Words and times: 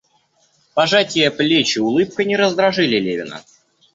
Пожатие 0.75 1.29
плеч 1.29 1.77
и 1.77 1.79
улыбка 1.79 2.23
не 2.25 2.35
раздражили 2.35 2.97
Левина. 2.97 3.43